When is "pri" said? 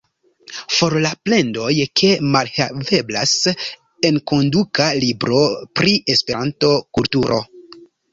5.81-5.93